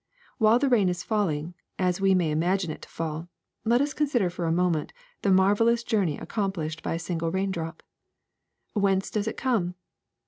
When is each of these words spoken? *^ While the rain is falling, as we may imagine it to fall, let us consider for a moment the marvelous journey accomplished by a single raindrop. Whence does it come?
*^ 0.01 0.03
While 0.39 0.57
the 0.57 0.67
rain 0.67 0.89
is 0.89 1.03
falling, 1.03 1.53
as 1.77 2.01
we 2.01 2.15
may 2.15 2.31
imagine 2.31 2.71
it 2.71 2.81
to 2.81 2.89
fall, 2.89 3.29
let 3.63 3.81
us 3.81 3.93
consider 3.93 4.31
for 4.31 4.45
a 4.45 4.51
moment 4.51 4.93
the 5.21 5.29
marvelous 5.29 5.83
journey 5.83 6.17
accomplished 6.17 6.81
by 6.81 6.95
a 6.95 6.97
single 6.97 7.29
raindrop. 7.31 7.83
Whence 8.73 9.11
does 9.11 9.27
it 9.27 9.37
come? 9.37 9.75